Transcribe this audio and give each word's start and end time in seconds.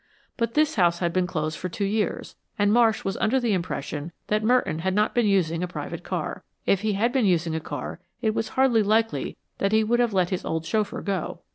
But 0.35 0.55
this 0.55 0.77
house 0.77 0.97
had 0.97 1.13
been 1.13 1.27
closed 1.27 1.59
for 1.59 1.69
two 1.69 1.85
years, 1.85 2.35
and 2.57 2.73
Marsh 2.73 3.03
was 3.05 3.17
under 3.17 3.39
the 3.39 3.53
impression 3.53 4.11
that 4.29 4.41
Merton 4.43 4.79
had 4.79 4.95
not 4.95 5.13
been 5.13 5.27
using 5.27 5.61
a 5.61 5.67
private 5.67 6.03
car. 6.03 6.43
If 6.65 6.81
he 6.81 6.93
had 6.93 7.13
been 7.13 7.25
using 7.27 7.53
a 7.53 7.59
car 7.59 7.99
it 8.19 8.33
was 8.33 8.47
hardly 8.57 8.81
likely 8.81 9.37
that 9.59 9.71
he 9.73 9.83
would 9.83 9.99
have 9.99 10.11
let 10.11 10.31
his 10.31 10.43
old 10.43 10.65
chauffeur 10.65 11.03
go. 11.03 11.41